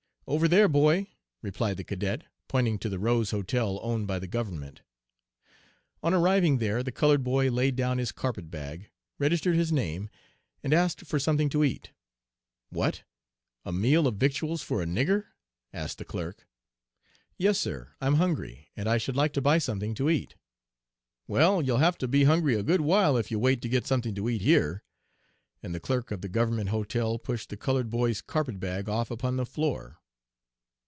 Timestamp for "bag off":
28.61-29.11